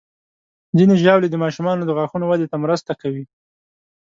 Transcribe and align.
ځینې 0.77 0.95
ژاولې 1.03 1.27
د 1.31 1.35
ماشومانو 1.43 1.83
د 1.85 1.91
غاښونو 1.97 2.25
وده 2.27 2.47
ته 2.51 2.57
مرسته 2.63 2.91
کوي. 3.01 3.23